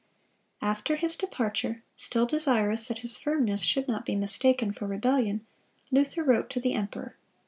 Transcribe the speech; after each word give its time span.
(236) 0.61 0.67
After 0.73 0.95
his 0.95 1.15
departure, 1.15 1.83
still 1.95 2.25
desirous 2.25 2.87
that 2.87 2.97
his 3.05 3.17
firmness 3.17 3.61
should 3.61 3.87
not 3.87 4.03
be 4.03 4.15
mistaken 4.15 4.71
for 4.71 4.87
rebellion, 4.87 5.45
Luther 5.91 6.23
wrote 6.23 6.49
to 6.49 6.59
the 6.59 6.73
emperor. 6.73 7.17